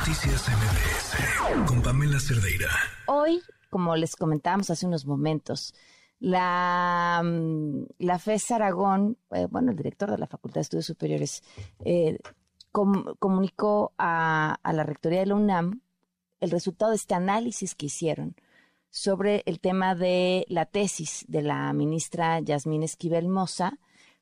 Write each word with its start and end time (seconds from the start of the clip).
Noticias 0.00 0.48
MBS 0.48 1.66
con 1.68 1.82
Pamela 1.82 2.18
Cerdeira. 2.18 2.70
Hoy, 3.06 3.42
como 3.68 3.94
les 3.96 4.16
comentábamos 4.16 4.70
hace 4.70 4.86
unos 4.86 5.04
momentos, 5.04 5.74
la, 6.18 7.20
mm, 7.22 7.82
la 7.98 8.18
FES 8.18 8.50
Aragón, 8.52 9.18
eh, 9.30 9.46
bueno, 9.50 9.72
el 9.72 9.76
director 9.76 10.10
de 10.10 10.16
la 10.16 10.26
Facultad 10.26 10.54
de 10.54 10.60
Estudios 10.62 10.86
Superiores, 10.86 11.42
eh, 11.84 12.18
comunicó 12.72 13.92
a, 13.98 14.56
a 14.62 14.72
la 14.72 14.84
Rectoría 14.84 15.20
de 15.20 15.26
la 15.26 15.34
UNAM 15.34 15.82
el 16.40 16.50
resultado 16.50 16.92
de 16.92 16.96
este 16.96 17.14
análisis 17.14 17.74
que 17.74 17.86
hicieron 17.86 18.36
sobre 18.88 19.42
el 19.44 19.60
tema 19.60 19.94
de 19.94 20.46
la 20.48 20.64
tesis 20.64 21.26
de 21.28 21.42
la 21.42 21.70
ministra 21.74 22.40
Yasmín 22.40 22.84
Esquivel 22.84 23.28
Moza, 23.28 23.78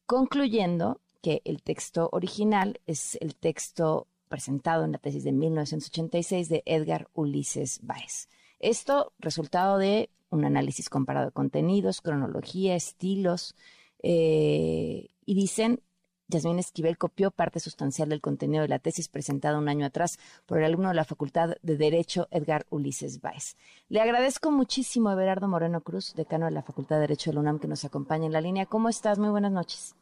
concluyendo 0.06 1.00
que 1.22 1.40
el 1.44 1.62
texto 1.62 2.08
original 2.10 2.80
es 2.86 3.16
el 3.20 3.36
texto 3.36 4.08
presentado 4.28 4.84
en 4.84 4.92
la 4.92 4.98
tesis 4.98 5.24
de 5.24 5.32
1986 5.32 6.48
de 6.48 6.62
Edgar 6.66 7.08
Ulises 7.14 7.80
Báez. 7.82 8.28
Esto 8.60 9.12
resultado 9.18 9.78
de 9.78 10.10
un 10.30 10.44
análisis 10.44 10.88
comparado 10.88 11.26
de 11.26 11.32
contenidos, 11.32 12.00
cronología, 12.00 12.74
estilos, 12.74 13.54
eh, 14.02 15.08
y 15.24 15.34
dicen, 15.34 15.80
Yasmín 16.28 16.58
Esquivel 16.58 16.98
copió 16.98 17.30
parte 17.30 17.58
sustancial 17.58 18.10
del 18.10 18.20
contenido 18.20 18.62
de 18.62 18.68
la 18.68 18.78
tesis 18.78 19.08
presentada 19.08 19.58
un 19.58 19.68
año 19.68 19.86
atrás 19.86 20.18
por 20.44 20.58
el 20.58 20.64
alumno 20.64 20.88
de 20.88 20.94
la 20.94 21.04
Facultad 21.04 21.56
de 21.62 21.76
Derecho 21.78 22.28
Edgar 22.30 22.66
Ulises 22.68 23.22
Báez. 23.22 23.56
Le 23.88 24.00
agradezco 24.00 24.50
muchísimo 24.50 25.08
a 25.08 25.14
Everardo 25.14 25.48
Moreno 25.48 25.80
Cruz, 25.80 26.14
decano 26.14 26.44
de 26.44 26.52
la 26.52 26.62
Facultad 26.62 26.96
de 26.96 27.02
Derecho 27.02 27.30
de 27.30 27.34
la 27.34 27.40
UNAM, 27.40 27.58
que 27.58 27.68
nos 27.68 27.84
acompaña 27.86 28.26
en 28.26 28.32
la 28.32 28.42
línea. 28.42 28.66
¿Cómo 28.66 28.90
estás? 28.90 29.18
Muy 29.18 29.30
buenas 29.30 29.52
noches. 29.52 29.96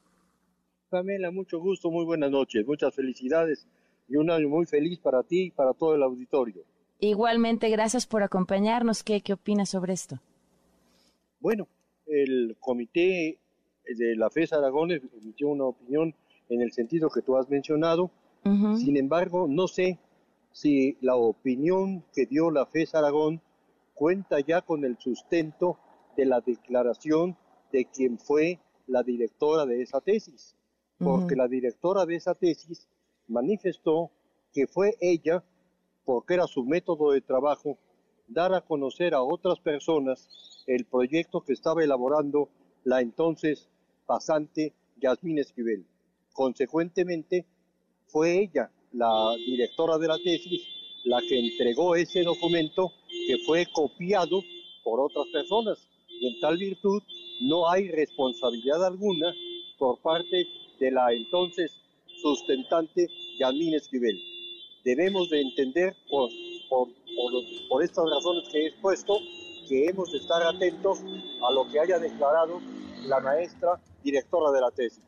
Pamela, 0.89 1.31
mucho 1.31 1.61
gusto, 1.61 1.91
muy 1.91 2.05
buenas 2.05 2.31
noches, 2.31 2.67
muchas 2.67 2.95
felicidades 2.95 3.67
y 4.09 4.17
un 4.17 4.31
año 4.31 4.49
muy 4.49 4.67
feliz 4.67 4.99
para 4.99 5.23
ti 5.23 5.47
y 5.47 5.51
para 5.51 5.73
todo 5.73 5.95
el 5.95 6.03
auditorio. 6.03 6.63
Igualmente, 6.99 7.69
gracias 7.69 8.07
por 8.07 8.23
acompañarnos. 8.23 9.03
¿Qué, 9.03 9.21
qué 9.21 9.35
opinas 9.35 9.71
sobre 9.71 9.93
esto? 9.93 10.21
Bueno, 11.41 11.69
el 12.07 12.57
comité 12.59 13.39
de 13.85 14.17
la 14.17 14.31
FES 14.31 14.53
Aragón 14.53 14.93
emitió 14.93 15.49
una 15.49 15.65
opinión 15.65 16.15
en 16.49 16.63
el 16.63 16.73
sentido 16.73 17.11
que 17.11 17.23
tú 17.23 17.37
has 17.37 17.49
mencionado. 17.49 18.11
Sin 18.79 18.97
embargo, 18.97 19.49
no 19.49 19.67
sé 19.67 19.99
si 20.53 20.97
la 21.01 21.17
opinión 21.17 22.05
que 22.15 22.27
dio 22.27 22.53
la 22.53 22.65
FES 22.65 22.95
Aragón 22.95 23.41
cuenta 23.93 24.39
ya 24.39 24.63
con 24.63 24.85
el 24.85 24.97
sustento 24.99 25.79
de 26.17 26.27
la 26.27 26.41
declaración 26.41 27.37
de 27.73 27.87
quien 27.87 28.21
fue 28.21 28.61
la 28.87 29.03
directora 29.03 29.67
de 29.67 29.83
esa 29.83 30.01
tesis, 30.01 30.55
porque 30.99 31.35
la 31.35 31.49
directora 31.49 32.07
de 32.07 32.15
esa 32.15 32.37
tesis 32.37 32.87
manifestó 33.29 34.11
que 34.53 34.67
fue 34.67 34.97
ella, 35.01 35.45
porque 36.05 36.35
era 36.35 36.47
su 36.47 36.65
método 36.65 37.13
de 37.13 37.21
trabajo, 37.21 37.79
dar 38.29 38.55
a 38.55 38.61
conocer 38.61 39.15
a 39.15 39.23
otras 39.23 39.61
personas 39.61 40.65
el 40.67 40.85
proyecto 40.85 41.43
que 41.43 41.53
estaba 41.53 41.85
elaborando 41.85 42.49
la 42.85 43.01
entonces 43.01 43.69
pasante 44.07 44.73
Yasmín 45.01 45.39
Esquivel. 45.39 45.85
Consecuentemente, 46.33 47.47
fue 48.07 48.43
ella, 48.43 48.71
la 48.93 49.35
directora 49.37 49.99
de 49.99 50.09
la 50.09 50.19
tesis, 50.19 50.63
la 51.05 51.21
que 51.21 51.39
entregó 51.39 51.97
ese 51.97 52.23
documento 52.23 52.93
que 53.27 53.39
fue 53.39 53.67
copiado 53.73 54.43
por 54.85 55.01
otras 55.01 55.27
personas. 55.33 55.79
Y 56.09 56.29
en 56.29 56.41
tal 56.41 56.57
virtud 56.57 57.03
no 57.43 57.69
hay 57.69 57.89
responsabilidad 57.89 58.85
alguna 58.85 59.35
por 59.79 60.01
parte 60.01 60.47
de 60.81 60.91
la 60.91 61.13
entonces 61.13 61.73
sustentante 62.23 63.09
Yasmín 63.39 63.75
Esquivel. 63.75 64.19
Debemos 64.85 65.29
de 65.31 65.41
entender 65.41 65.97
por, 66.09 66.31
por, 66.69 66.89
por, 67.69 67.83
estas 67.83 68.05
razones 68.09 68.49
que 68.51 68.59
he 68.59 68.67
expuesto 68.69 69.19
que 69.69 69.87
hemos 69.87 70.13
de 70.13 70.19
estar 70.19 70.43
atentos 70.43 71.01
a 71.43 71.53
lo 71.53 71.69
que 71.71 71.81
haya 71.81 71.99
declarado 71.99 72.61
la 73.05 73.21
maestra 73.21 73.81
directora 74.03 74.53
de 74.53 74.61
la 74.61 74.71
tesis. 74.71 75.03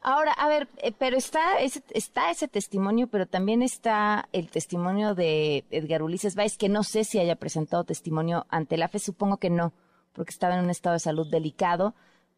Ahora, 0.00 0.32
a 0.32 0.48
ver, 0.48 0.68
eh, 0.78 0.92
pero 0.96 1.16
está 1.16 1.58
ese, 1.60 1.82
está 1.90 2.30
ese 2.30 2.46
testimonio, 2.46 3.08
pero 3.08 3.26
también 3.26 3.60
está 3.60 4.28
el 4.32 4.50
testimonio 4.50 5.14
de 5.14 5.64
Edgar 5.70 6.02
Ulises 6.02 6.36
Valls, 6.36 6.56
que 6.56 6.68
no 6.68 6.84
sé 6.84 7.02
si 7.02 7.18
haya 7.18 7.34
presentado 7.34 7.82
testimonio 7.82 8.46
ante 8.48 8.76
la 8.76 8.88
FE, 8.88 9.00
supongo 9.00 9.38
que 9.38 9.50
no, 9.50 9.72
porque 10.12 10.30
estaba 10.30 10.56
en 10.56 10.64
un 10.64 10.70
estado 10.70 10.94
de 10.94 11.00
salud 11.00 11.28
delicado, 11.28 11.94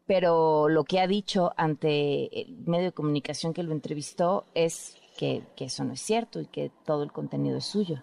pero 0.09 0.69
lo 0.69 0.85
que 0.85 0.99
ha 0.99 1.05
dicho 1.05 1.51
ante 1.55 2.41
el 2.41 2.57
medio 2.65 2.85
de 2.85 2.91
comunicación 2.93 3.53
que 3.53 3.61
lo 3.61 3.73
entrevistó 3.73 4.43
es 4.55 4.97
que, 5.15 5.43
eso 5.57 5.83
no 5.83 5.93
es 5.93 6.01
cierto 6.01 6.39
y 6.39 6.47
que 6.47 6.71
todo 6.83 7.03
el 7.03 7.11
contenido 7.11 7.57
es 7.59 7.65
suyo. 7.65 8.01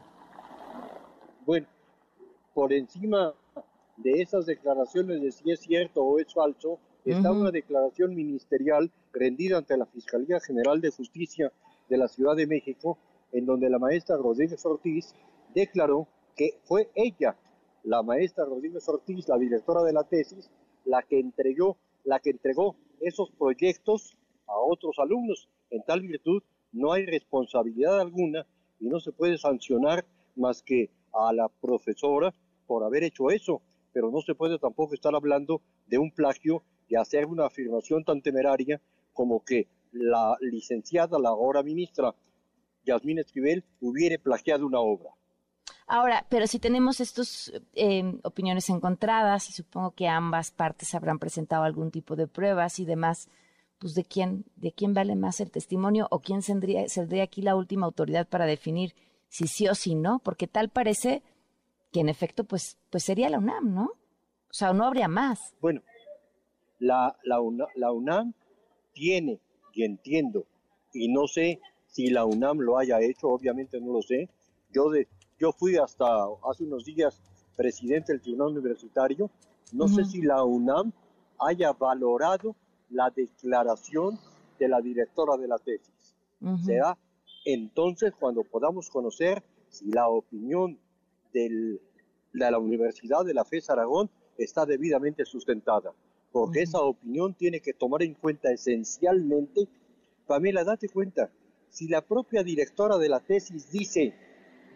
Bueno, 1.45 1.67
por 2.55 2.73
encima 2.73 3.35
de 3.97 4.23
esas 4.23 4.47
declaraciones 4.47 5.21
de 5.21 5.33
si 5.33 5.51
es 5.51 5.59
cierto 5.59 6.05
o 6.05 6.21
es 6.21 6.33
falso, 6.33 6.79
está 7.05 7.33
una 7.33 7.51
declaración 7.51 8.15
ministerial 8.15 8.89
rendida 9.13 9.59
ante 9.59 9.77
la 9.77 9.87
Fiscalía 9.87 10.39
General 10.39 10.81
de 10.81 10.91
Justicia 10.91 11.53
de 11.89 11.97
la 11.97 12.07
Ciudad 12.07 12.37
de 12.37 12.47
México, 12.47 12.99
en 13.33 13.47
donde 13.47 13.69
la 13.69 13.81
maestra 13.81 14.17
Rodríguez 14.17 14.65
Ortiz 14.65 15.13
declaró 15.53 16.07
que 16.37 16.61
fue 16.63 16.89
ella, 16.95 17.37
la 17.83 18.05
maestra 18.05 18.45
Rodríguez 18.45 18.89
Ortiz, 18.89 19.27
la 19.27 19.39
directora 19.39 19.83
de 19.83 19.93
la 19.93 20.05
tesis, 20.05 20.49
la 20.85 21.03
que 21.03 21.19
entregó, 21.19 21.77
la 22.07 22.21
que 22.21 22.31
entregó 22.31 22.77
esos 23.01 23.31
proyectos 23.33 24.17
a 24.47 24.59
otros 24.59 24.99
alumnos. 24.99 25.49
En 25.71 25.83
tal 25.83 26.01
virtud, 26.01 26.43
no 26.73 26.93
hay 26.93 27.05
responsabilidad 27.05 28.01
alguna 28.01 28.47
y 28.81 28.89
no 28.89 29.01
se 29.01 29.13
puede 29.13 29.37
sancionar 29.37 30.07
más 30.37 30.63
que 30.63 30.91
a 31.13 31.33
la 31.33 31.49
profesora 31.49 32.33
por 32.67 32.85
haber 32.85 33.05
hecho 33.05 33.31
eso, 33.31 33.61
pero 33.93 34.11
no 34.11 34.21
se 34.21 34.35
puede 34.35 34.59
tampoco 34.59 34.95
estar 34.95 35.15
hablando 35.15 35.63
de 35.87 35.99
un 35.99 36.11
plagio 36.11 36.63
y 36.89 36.95
hacer 36.95 37.27
una 37.27 37.47
afirmación 37.47 38.05
tan 38.05 38.23
temeraria 38.23 38.81
como 39.13 39.45
que 39.45 39.69
la 39.93 40.37
licenciada, 40.41 41.19
la 41.19 41.31
ahora 41.31 41.63
ministra 41.63 42.15
Yasmín 42.85 43.19
Esquivel, 43.19 43.65
hubiera 43.81 44.19
plagiado 44.19 44.67
una 44.67 44.81
obra. 44.81 45.11
Ahora, 45.87 46.27
pero 46.29 46.47
si 46.49 46.59
tenemos 46.59 47.01
estas 47.01 47.53
eh, 47.75 48.19
opiniones 48.25 48.69
encontradas 48.71 49.49
y 49.49 49.53
supongo 49.53 49.93
que 49.93 50.09
ambas 50.09 50.51
partes 50.51 50.95
habrán 50.95 51.21
presentado 51.21 51.63
algún 51.63 51.93
tipo 51.93 52.17
de 52.17 52.27
pruebas 52.27 52.81
y 52.81 52.85
demás, 52.85 53.29
pues 53.79 53.95
de 53.95 54.05
quién, 54.05 54.45
de 54.57 54.73
quién 54.73 54.95
vale 54.95 55.15
más 55.15 55.41
el 55.41 55.51
testimonio 55.53 56.09
o 56.11 56.21
quién 56.21 56.43
sería, 56.43 56.89
sería 56.89 57.23
aquí 57.23 57.41
la 57.41 57.55
última 57.55 57.87
autoridad 57.87 58.27
para 58.27 58.47
definir 58.47 58.95
si 59.29 59.47
sí 59.47 59.69
o 59.69 59.75
si 59.75 59.95
no, 59.95 60.19
porque 60.19 60.49
tal 60.49 60.71
parece 60.71 61.23
que 61.93 62.01
en 62.01 62.09
efecto 62.09 62.45
pues, 62.45 62.79
pues 62.91 63.05
sería 63.05 63.31
la 63.31 63.39
UNAM, 63.39 63.73
¿no? 63.73 63.85
O 63.85 64.53
sea, 64.53 64.73
no 64.73 64.85
habría 64.85 65.07
más. 65.07 65.55
Bueno, 65.61 65.83
la, 66.79 67.17
la, 67.23 67.39
la 67.77 67.93
UNAM 67.93 68.35
tiene, 68.93 69.41
y 69.73 69.85
entiendo, 69.85 70.47
y 70.93 71.09
no 71.09 71.29
sé 71.29 71.61
si 71.87 72.09
la 72.09 72.25
UNAM 72.25 72.59
lo 72.59 72.79
haya 72.79 73.01
hecho, 73.01 73.29
obviamente 73.29 73.81
no 73.81 73.93
lo 73.93 74.03
sé. 74.03 74.29
Yo, 74.73 74.91
de, 74.91 75.07
yo 75.39 75.53
fui 75.53 75.77
hasta 75.77 76.07
hace 76.49 76.65
unos 76.65 76.85
días 76.85 77.21
presidente 77.57 78.13
del 78.13 78.21
Tribunal 78.21 78.53
Universitario, 78.53 79.31
no 79.73 79.89
sé 79.89 80.05
si 80.05 80.23
la 80.23 80.45
UNAM 80.45 80.93
haya 81.39 81.73
valorado 81.73 82.55
la 82.91 83.11
declaración 83.11 84.19
de 84.59 84.69
la 84.69 84.81
directora 84.81 85.37
de 85.37 85.49
la 85.49 85.59
tesis. 85.59 86.15
Será 86.65 86.97
entonces 87.45 88.13
cuando 88.19 88.45
podamos 88.45 88.91
conocer 88.91 89.43
si 89.69 89.91
la 89.91 90.09
opinión 90.09 90.79
de 91.33 91.81
la 92.33 92.59
Universidad 92.59 93.25
de 93.25 93.35
la 93.35 93.45
FES 93.45 93.71
Aragón 93.71 94.11
está 94.39 94.67
debidamente 94.67 95.25
sustentada, 95.25 95.93
porque 96.31 96.63
esa 96.63 96.81
opinión 96.81 97.35
tiene 97.35 97.61
que 97.61 97.73
tomar 97.73 98.03
en 98.03 98.15
cuenta 98.15 98.53
esencialmente, 98.53 99.69
Pamela, 100.27 100.65
date 100.65 100.89
cuenta, 100.89 101.31
si 101.71 101.89
la 101.89 102.03
propia 102.03 102.43
directora 102.43 102.99
de 102.99 103.09
la 103.09 103.21
tesis 103.21 103.71
dice, 103.71 104.15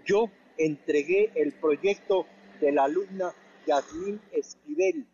yo 0.07 0.27
entregué 0.61 1.33
el 1.37 1.55
proyecto 1.55 2.27
de 2.61 2.73
la 2.73 2.85
alumna 2.85 3.35
Yasmín 3.67 4.21
Esquivel 4.31 5.07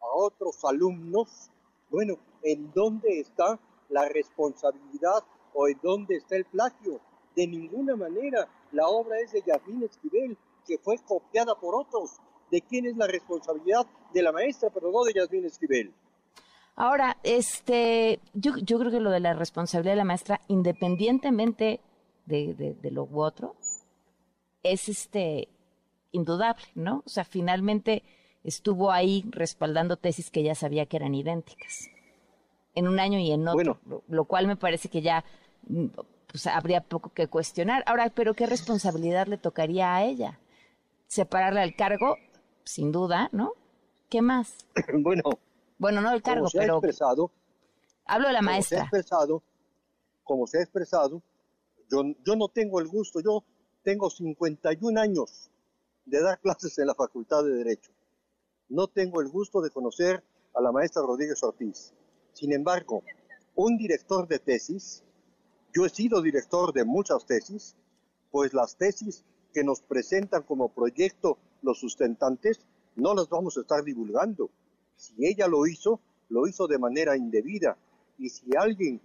a 0.00 0.06
otros 0.14 0.62
alumnos, 0.64 1.50
bueno, 1.90 2.18
¿en 2.42 2.70
dónde 2.72 3.20
está 3.20 3.58
la 3.88 4.08
responsabilidad 4.08 5.24
o 5.54 5.68
en 5.68 5.78
dónde 5.82 6.16
está 6.16 6.36
el 6.36 6.44
plagio? 6.44 7.00
De 7.34 7.46
ninguna 7.46 7.96
manera. 7.96 8.48
La 8.72 8.86
obra 8.88 9.18
es 9.20 9.32
de 9.32 9.42
Yasmín 9.46 9.82
Esquivel, 9.82 10.36
que 10.66 10.78
fue 10.78 10.96
copiada 10.98 11.54
por 11.54 11.74
otros. 11.74 12.16
¿De 12.50 12.60
quién 12.60 12.86
es 12.86 12.96
la 12.96 13.06
responsabilidad? 13.06 13.86
De 14.12 14.22
la 14.22 14.32
maestra, 14.32 14.68
pero 14.70 14.90
no 14.90 15.04
de 15.04 15.14
Yasmín 15.14 15.46
Esquivel. 15.46 15.94
Ahora, 16.74 17.16
este, 17.22 18.20
yo, 18.34 18.52
creo 18.52 18.90
que 18.90 19.00
lo 19.00 19.10
de 19.10 19.20
la 19.20 19.34
responsabilidad 19.34 19.92
de 19.92 19.96
la 19.96 20.04
maestra, 20.04 20.40
independientemente 20.48 21.80
de, 22.26 22.54
de, 22.54 22.74
de 22.74 22.90
lo 22.90 23.04
u 23.04 23.22
otro, 23.22 23.54
es 24.62 24.88
este 24.88 25.48
indudable, 26.12 26.64
¿no? 26.74 27.02
O 27.06 27.08
sea, 27.08 27.24
finalmente 27.24 28.02
estuvo 28.44 28.90
ahí 28.90 29.24
respaldando 29.30 29.96
tesis 29.96 30.30
que 30.30 30.42
ya 30.42 30.54
sabía 30.54 30.86
que 30.86 30.96
eran 30.96 31.14
idénticas 31.14 31.88
en 32.74 32.88
un 32.88 32.98
año 33.00 33.18
y 33.18 33.32
en 33.32 33.46
otro, 33.46 33.78
lo, 34.08 34.24
cual 34.24 34.46
me 34.46 34.56
parece 34.56 34.88
que 34.88 35.02
ya 35.02 35.24
mm, 35.68 35.86
pues 36.26 36.46
habría 36.46 36.82
poco 36.82 37.10
que 37.10 37.28
cuestionar. 37.28 37.82
Ahora, 37.86 38.10
pero 38.14 38.34
¿qué 38.34 38.46
responsabilidad 38.46 39.26
le 39.26 39.36
tocaría 39.36 39.94
a 39.94 40.04
ella? 40.04 40.38
Separarle 41.06 41.60
al 41.60 41.76
cargo, 41.76 42.16
sin 42.64 42.90
duda, 42.90 43.28
¿no? 43.32 43.52
¿Qué 44.08 44.22
más? 44.22 44.54
bueno. 45.02 45.22
Bueno, 45.78 46.00
no 46.00 46.12
el 46.12 46.22
cargo, 46.22 46.48
se 46.48 46.58
pero... 46.58 46.74
Ha 46.74 46.78
expresado, 46.78 47.32
hablo 48.06 48.28
de 48.28 48.34
la 48.34 48.42
maestra. 48.42 48.78
Se 48.78 48.82
ha 48.82 48.84
expresado, 48.84 49.42
como 50.22 50.46
se 50.46 50.58
ha 50.58 50.62
expresado, 50.62 51.22
yo, 51.90 52.02
yo 52.24 52.36
no 52.36 52.48
tengo 52.48 52.78
el 52.78 52.86
gusto, 52.86 53.20
yo 53.20 53.44
tengo 53.82 54.10
51 54.10 55.00
años 55.00 55.50
de 56.04 56.20
dar 56.20 56.40
clases 56.40 56.78
en 56.78 56.86
la 56.86 56.94
Facultad 56.94 57.44
de 57.44 57.54
Derecho. 57.54 57.92
No 58.68 58.88
tengo 58.88 59.20
el 59.20 59.28
gusto 59.28 59.60
de 59.60 59.70
conocer 59.70 60.22
a 60.54 60.60
la 60.60 60.72
maestra 60.72 61.02
Rodríguez 61.02 61.42
Ortiz. 61.42 61.92
Sin 62.32 62.52
embargo, 62.52 63.02
un 63.54 63.76
director 63.76 64.26
de 64.26 64.38
tesis, 64.38 65.02
yo 65.74 65.84
he 65.84 65.90
sido 65.90 66.22
director 66.22 66.72
de 66.72 66.84
muchas 66.84 67.26
tesis, 67.26 67.76
pues 68.30 68.54
las 68.54 68.76
tesis 68.76 69.24
que 69.52 69.64
nos 69.64 69.82
presentan 69.82 70.42
como 70.42 70.70
proyecto 70.70 71.38
los 71.62 71.78
sustentantes 71.78 72.60
no 72.96 73.14
las 73.14 73.28
vamos 73.28 73.56
a 73.56 73.60
estar 73.60 73.84
divulgando. 73.84 74.50
Si 74.96 75.14
ella 75.26 75.48
lo 75.48 75.66
hizo, 75.66 76.00
lo 76.28 76.46
hizo 76.46 76.66
de 76.66 76.78
manera 76.78 77.16
indebida. 77.16 77.76
Y 78.18 78.28
si 78.28 78.56
alguien 78.56 79.00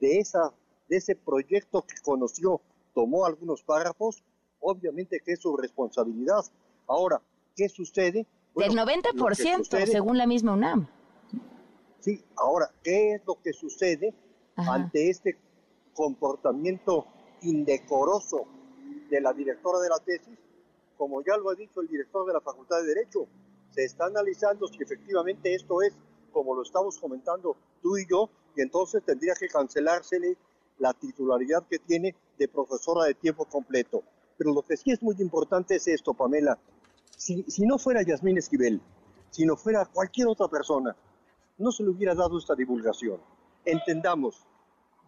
de, 0.00 0.22
ese 0.88 1.16
proyecto 1.16 1.82
que 1.82 1.94
conoció 2.02 2.60
tomó 2.94 3.24
algunos 3.24 3.62
párrafos, 3.62 4.22
obviamente 4.60 5.20
que 5.24 5.32
es 5.32 5.40
su 5.40 5.56
responsabilidad. 5.56 6.44
Ahora, 6.86 7.20
¿qué 7.56 7.68
sucede? 7.68 8.26
Del 8.54 8.72
90%, 8.72 9.86
según 9.86 10.18
la 10.18 10.26
misma 10.26 10.52
UNAM. 10.52 10.88
Sí, 12.00 12.22
ahora, 12.36 12.70
¿qué 12.82 13.14
es 13.14 13.22
lo 13.26 13.40
que 13.40 13.52
sucede 13.52 14.14
ante 14.56 15.08
este 15.08 15.38
comportamiento 15.94 17.06
indecoroso 17.42 18.46
de 19.08 19.20
la 19.20 19.32
directora 19.32 19.78
de 19.78 19.88
la 19.88 19.98
tesis? 20.00 20.38
Como 20.96 21.22
ya 21.22 21.36
lo 21.36 21.50
ha 21.50 21.54
dicho 21.54 21.80
el 21.80 21.88
director 21.88 22.26
de 22.26 22.34
la 22.34 22.40
Facultad 22.40 22.80
de 22.80 22.86
Derecho, 22.86 23.26
se 23.70 23.84
está 23.84 24.06
analizando 24.06 24.66
si 24.68 24.82
efectivamente 24.82 25.54
esto 25.54 25.80
es 25.80 25.94
como 26.32 26.54
lo 26.54 26.62
estamos 26.62 26.98
comentando 26.98 27.56
tú 27.82 27.96
y 27.98 28.06
yo, 28.08 28.28
y 28.56 28.62
entonces 28.62 29.02
tendría 29.04 29.34
que 29.34 29.48
cancelársele 29.48 30.36
la 30.78 30.94
titularidad 30.94 31.66
que 31.68 31.78
tiene 31.78 32.14
profesora 32.48 33.04
de 33.04 33.14
tiempo 33.14 33.44
completo. 33.44 34.02
Pero 34.36 34.52
lo 34.52 34.62
que 34.62 34.76
sí 34.76 34.90
es 34.90 35.02
muy 35.02 35.16
importante 35.18 35.76
es 35.76 35.86
esto, 35.88 36.14
Pamela. 36.14 36.58
Si, 37.16 37.42
si 37.44 37.64
no 37.66 37.78
fuera 37.78 38.02
Yasmín 38.02 38.38
Esquivel, 38.38 38.80
si 39.30 39.44
no 39.44 39.56
fuera 39.56 39.86
cualquier 39.86 40.28
otra 40.28 40.48
persona, 40.48 40.96
no 41.58 41.70
se 41.70 41.82
le 41.82 41.90
hubiera 41.90 42.14
dado 42.14 42.38
esta 42.38 42.54
divulgación. 42.54 43.20
Entendamos, 43.64 44.44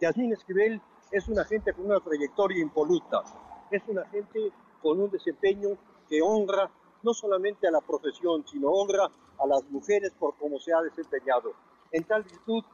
Yasmín 0.01 0.33
Esquivel 0.33 0.81
es 1.11 1.29
una 1.29 1.45
gente 1.45 1.73
con 1.73 1.87
una 1.87 2.01
trayectoria 2.01 2.63
impoluta, 2.63 3.23
es 3.71 3.83
una 3.89 4.05
gente 4.07 4.53
con 4.83 5.01
un 5.01 5.11
desempeño 5.11 5.77
que 6.09 6.21
honra 6.23 6.71
no 7.03 7.13
solamente 7.15 7.67
a 7.69 7.71
la 7.71 7.81
profesión, 7.81 8.45
sino 8.47 8.69
honra 8.69 9.11
a 9.39 9.47
las 9.47 9.63
mujeres 9.71 10.13
por 10.19 10.37
cómo 10.37 10.59
se 10.59 10.73
ha 10.73 10.81
desempeñado. 10.81 11.53
En 11.93 12.05
tal 12.05 12.23
virtud, 12.23 12.65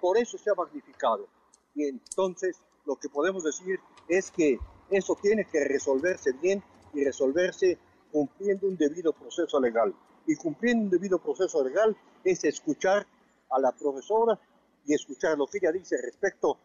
por 0.00 0.16
eso 0.16 0.38
se 0.38 0.50
ha 0.50 0.54
magnificado. 0.54 1.26
Y 1.74 1.84
entonces 1.84 2.62
lo 2.88 2.96
que 2.96 3.10
podemos 3.10 3.44
decir 3.44 3.78
es 4.08 4.30
que 4.30 4.58
eso 4.90 5.16
tiene 5.20 5.44
que 5.44 5.62
resolverse 5.62 6.32
bien 6.32 6.62
y 6.94 7.04
resolverse 7.04 7.78
cumpliendo 8.10 8.66
un 8.66 8.78
debido 8.78 9.12
proceso 9.12 9.60
legal. 9.60 9.94
Y 10.26 10.34
cumpliendo 10.36 10.84
un 10.84 10.90
debido 10.90 11.18
proceso 11.18 11.62
legal 11.62 11.94
es 12.24 12.42
escuchar 12.44 13.06
a 13.50 13.60
la 13.60 13.72
profesora 13.72 14.40
y 14.86 14.94
escuchar 14.94 15.36
lo 15.36 15.46
que 15.46 15.58
ella 15.58 15.70
dice 15.70 15.96
respecto 16.02 16.58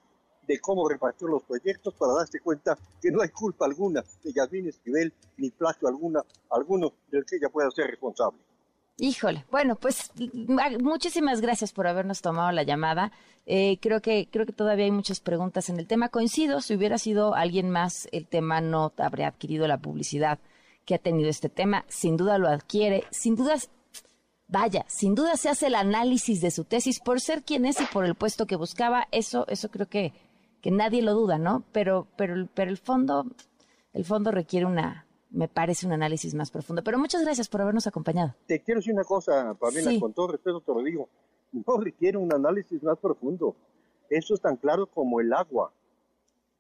de 0.47 0.59
cómo 0.59 0.87
repartir 0.87 1.27
los 1.27 1.43
proyectos 1.43 1.93
para 1.93 2.13
darse 2.13 2.39
cuenta 2.39 2.77
que 3.01 3.11
no 3.11 3.21
hay 3.21 3.29
culpa 3.29 3.65
alguna 3.65 4.01
de 4.23 4.31
Yasmín 4.31 4.67
Esquivel 4.67 5.13
ni 5.37 5.51
plagio 5.51 5.89
alguna, 5.89 6.23
alguno 6.51 6.93
del 7.11 7.25
que 7.25 7.35
ella 7.35 7.49
pueda 7.49 7.69
ser 7.71 7.87
responsable. 7.87 8.42
Híjole, 8.97 9.45
bueno, 9.51 9.75
pues 9.75 10.11
muchísimas 10.81 11.41
gracias 11.41 11.73
por 11.73 11.87
habernos 11.87 12.21
tomado 12.21 12.51
la 12.51 12.63
llamada. 12.63 13.11
Eh, 13.45 13.79
creo 13.81 14.01
que 14.01 14.29
creo 14.31 14.45
que 14.45 14.53
todavía 14.53 14.85
hay 14.85 14.91
muchas 14.91 15.19
preguntas 15.19 15.69
en 15.69 15.79
el 15.79 15.87
tema. 15.87 16.09
Coincido, 16.09 16.61
si 16.61 16.75
hubiera 16.75 16.97
sido 16.97 17.33
alguien 17.33 17.69
más, 17.69 18.07
el 18.11 18.27
tema 18.27 18.61
no 18.61 18.93
habría 18.97 19.27
adquirido 19.27 19.67
la 19.67 19.79
publicidad 19.79 20.39
que 20.85 20.95
ha 20.95 20.99
tenido 20.99 21.29
este 21.29 21.49
tema. 21.49 21.85
Sin 21.87 22.17
duda 22.17 22.37
lo 22.37 22.47
adquiere, 22.47 23.03
sin 23.09 23.35
duda, 23.35 23.55
vaya, 24.47 24.85
sin 24.87 25.15
duda 25.15 25.37
se 25.37 25.49
hace 25.49 25.67
el 25.67 25.75
análisis 25.75 26.39
de 26.41 26.51
su 26.51 26.63
tesis 26.63 26.99
por 26.99 27.19
ser 27.19 27.43
quien 27.43 27.65
es 27.65 27.81
y 27.81 27.85
por 27.85 28.05
el 28.05 28.15
puesto 28.15 28.45
que 28.45 28.55
buscaba. 28.55 29.07
Eso, 29.11 29.47
eso 29.47 29.69
creo 29.71 29.87
que 29.89 30.13
que 30.63 30.71
nadie 30.71 31.01
lo 31.01 31.13
duda, 31.13 31.37
¿no? 31.37 31.65
Pero, 31.73 32.07
pero, 32.15 32.47
pero 32.53 32.71
el 32.71 32.77
fondo, 32.77 33.25
el 33.91 34.05
fondo 34.05 34.31
requiere 34.31 34.65
una, 34.65 35.05
me 35.33 35.47
parece 35.47 35.85
un 35.85 35.91
análisis 35.91 36.33
más 36.35 36.51
profundo. 36.51 36.83
Pero 36.83 36.99
muchas 36.99 37.23
gracias 37.23 37.49
por 37.49 37.61
habernos 37.61 37.87
acompañado. 37.87 38.35
Te 38.45 38.61
quiero 38.61 38.79
decir 38.79 38.93
una 38.93 39.03
cosa, 39.03 39.55
Pamela, 39.55 39.91
con 39.99 40.13
todo 40.13 40.27
respeto 40.27 40.61
te 40.61 40.71
lo 40.71 40.81
digo. 40.81 41.09
No 41.51 41.77
requiere 41.77 42.17
un 42.17 42.33
análisis 42.33 42.81
más 42.83 42.97
profundo. 42.99 43.55
Eso 44.09 44.35
es 44.35 44.41
tan 44.41 44.55
claro 44.57 44.85
como 44.85 45.19
el 45.19 45.33
agua. 45.33 45.73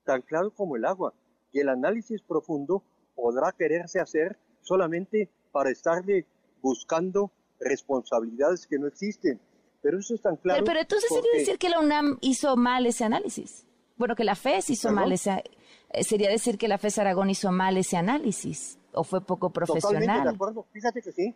Tan 0.03 0.21
claro 0.21 0.51
como 0.51 0.75
el 0.75 0.85
agua. 0.85 1.13
Y 1.51 1.59
el 1.59 1.69
análisis 1.69 2.21
profundo 2.21 2.83
podrá 3.15 3.51
quererse 3.51 3.99
hacer 3.99 4.37
solamente 4.61 5.29
para 5.51 5.69
estarle 5.69 6.25
buscando 6.61 7.31
responsabilidades 7.59 8.65
que 8.65 8.79
no 8.79 8.87
existen. 8.87 9.39
Pero 9.81 9.99
eso 9.99 10.15
es 10.15 10.21
tan 10.21 10.35
claro. 10.37 10.57
Pero, 10.57 10.65
pero 10.65 10.79
entonces 10.81 11.09
sería 11.09 11.39
decir 11.39 11.59
que 11.59 11.69
la 11.69 11.79
UNAM 11.79 12.17
hizo 12.21 12.55
mal 12.55 12.85
ese 12.87 13.03
análisis 13.03 13.67
bueno, 13.95 14.15
que 14.15 14.23
la 14.23 14.35
FES 14.35 14.69
hizo 14.71 14.91
mal 14.91 15.11
ese, 15.11 15.43
eh, 15.89 16.03
sería 16.03 16.29
decir 16.29 16.57
que 16.57 16.67
la 16.67 16.77
FES 16.77 16.99
Aragón 16.99 17.29
hizo 17.29 17.51
mal 17.51 17.77
ese 17.77 17.97
análisis 17.97 18.79
o 18.93 19.03
fue 19.03 19.21
poco 19.21 19.51
profesional. 19.51 20.01
Totalmente 20.01 20.29
de 20.29 20.35
acuerdo, 20.35 20.65
fíjate 20.71 21.01
que 21.01 21.11
sí. 21.11 21.35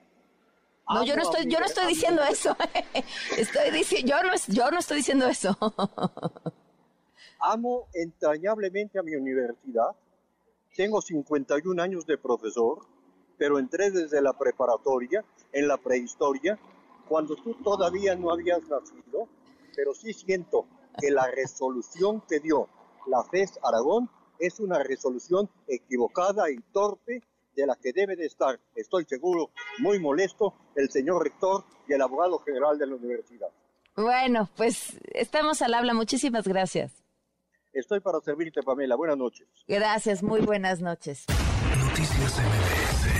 No, 0.89 1.04
yo 1.04 1.15
no 1.15 1.21
estoy, 1.24 1.51
yo 1.51 1.59
no 1.59 1.65
estoy 1.65 1.88
diciendo 1.88 2.21
eso. 2.24 2.56
estoy 3.38 3.71
diciendo, 3.71 4.07
yo 4.07 4.24
no, 4.24 4.31
yo 4.48 4.71
no 4.71 4.80
estoy 4.80 4.98
diciendo 4.98 5.27
eso. 5.27 5.57
Amo 7.39 7.88
entrañablemente 7.94 8.98
a 8.98 9.03
mi 9.03 9.13
universidad. 9.15 9.89
Tengo 10.75 11.01
51 11.01 11.81
años 11.81 12.06
de 12.06 12.18
profesor, 12.18 12.86
pero 13.38 13.60
entré 13.60 13.92
desde 13.92 14.21
la 14.21 14.33
preparatoria, 14.33 15.25
en 15.51 15.68
la 15.68 15.77
prehistoria, 15.77 16.57
cuando 17.07 17.36
tú 17.36 17.53
todavía 17.56 18.15
no 18.15 18.31
habías 18.31 18.62
nacido, 18.63 19.27
pero 19.75 19.94
sí 19.94 20.13
siento 20.13 20.65
que 21.00 21.12
la 21.12 21.28
resolución 21.28 22.22
que 22.28 22.40
dio 22.40 22.68
la 23.08 23.24
FES 23.24 23.60
Aragón 23.64 24.10
es 24.40 24.60
una 24.60 24.80
resolución 24.84 25.50
equivocada 25.68 26.50
y 26.52 26.58
torpe 26.72 27.22
de 27.56 27.66
la 27.66 27.75
que 27.75 27.92
debe 27.92 28.16
de 28.16 28.25
estar, 28.25 28.60
estoy 28.75 29.06
seguro, 29.06 29.50
muy 29.80 30.00
molesto 30.00 30.54
el 30.75 30.89
señor 30.92 31.24
rector 31.24 31.63
y 31.88 31.94
el 31.94 32.01
abogado 32.01 32.38
general 32.39 32.77
de 32.77 32.86
la 32.86 32.96
universidad. 32.96 33.48
Bueno, 33.96 34.48
pues 34.56 35.00
estamos 35.13 35.63
al 35.63 35.74
habla. 35.74 35.96
Muchísimas 35.96 36.48
gracias. 36.48 37.04
Estoy 37.74 38.00
para 38.00 38.20
servirte, 38.20 38.62
Pamela. 38.62 38.96
Buenas 38.96 39.18
noches. 39.18 39.48
Gracias, 39.68 40.22
muy 40.22 40.42
buenas 40.42 40.82
noches. 40.82 41.25
Noticias 41.80 42.38
MBS 42.38 43.16